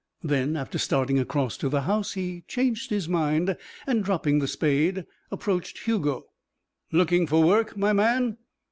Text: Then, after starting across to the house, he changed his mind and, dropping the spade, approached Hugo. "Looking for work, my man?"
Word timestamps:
Then, 0.23 0.57
after 0.57 0.79
starting 0.79 1.19
across 1.19 1.57
to 1.57 1.69
the 1.69 1.81
house, 1.81 2.13
he 2.13 2.43
changed 2.47 2.89
his 2.89 3.07
mind 3.07 3.55
and, 3.85 4.03
dropping 4.03 4.39
the 4.39 4.47
spade, 4.47 5.05
approached 5.29 5.83
Hugo. 5.85 6.25
"Looking 6.91 7.27
for 7.27 7.43
work, 7.43 7.77
my 7.77 7.93
man?" 7.93 8.37